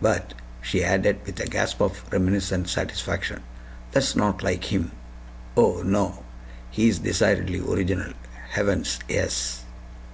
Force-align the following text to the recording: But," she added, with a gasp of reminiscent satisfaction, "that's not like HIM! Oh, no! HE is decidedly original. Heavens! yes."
But," 0.00 0.32
she 0.62 0.82
added, 0.82 1.20
with 1.26 1.38
a 1.40 1.46
gasp 1.46 1.82
of 1.82 2.02
reminiscent 2.10 2.70
satisfaction, 2.70 3.42
"that's 3.92 4.16
not 4.16 4.42
like 4.42 4.64
HIM! 4.72 4.92
Oh, 5.58 5.82
no! 5.82 6.24
HE 6.70 6.88
is 6.88 7.00
decidedly 7.00 7.60
original. 7.60 8.14
Heavens! 8.52 8.98
yes." 9.10 9.64